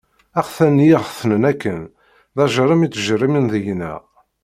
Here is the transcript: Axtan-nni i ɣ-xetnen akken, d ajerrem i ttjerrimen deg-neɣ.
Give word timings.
Axtan-nni 0.39 0.87
i 0.93 0.97
ɣ-xetnen 1.01 1.43
akken, 1.51 1.79
d 2.35 2.37
ajerrem 2.43 2.81
i 2.85 2.87
ttjerrimen 2.89 3.45
deg-neɣ. 3.53 4.01